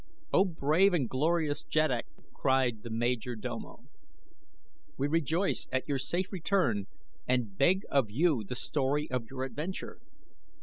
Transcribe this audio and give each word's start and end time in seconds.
"O 0.33 0.45
brave 0.45 0.95
and 0.95 1.07
glorious 1.07 1.61
jeddak!" 1.63 2.07
cried 2.33 2.81
the 2.81 2.89
major 2.89 3.35
domo. 3.35 3.81
"We 4.97 5.07
rejoice 5.07 5.67
at 5.71 5.87
your 5.87 5.99
safe 5.99 6.31
return 6.31 6.87
and 7.27 7.55
beg 7.55 7.83
of 7.91 8.09
you 8.09 8.43
the 8.43 8.55
story 8.55 9.07
of 9.11 9.25
your 9.29 9.43
adventure." 9.43 9.99